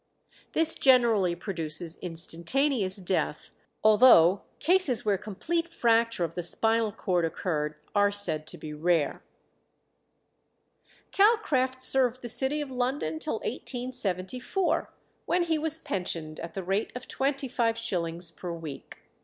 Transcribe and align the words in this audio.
This 0.53 0.73
generally 0.73 1.35
produces 1.35 1.95
instantaneous 1.97 2.95
death, 2.95 3.53
although 3.83 4.41
cases 4.57 5.05
where 5.05 5.15
complete 5.15 5.69
fracture 5.71 6.23
of 6.23 6.33
the 6.33 6.41
spinal 6.41 6.91
cord 6.91 7.23
occurred 7.23 7.75
are 7.93 8.09
said 8.09 8.47
to 8.47 8.57
be 8.57 8.73
rare. 8.73 9.23
Calcraft 11.11 11.83
served 11.83 12.23
the 12.23 12.29
city 12.29 12.61
of 12.61 12.71
London 12.71 13.19
till 13.19 13.41
1874, 13.41 14.91
when 15.27 15.43
he 15.43 15.59
was 15.59 15.77
pensioned 15.79 16.39
at 16.39 16.55
the 16.55 16.63
rate 16.63 16.91
of 16.95 17.07
twenty 17.07 17.47
five 17.47 17.77
shillings 17.77 18.31
per 18.31 18.51
week. 18.51 19.03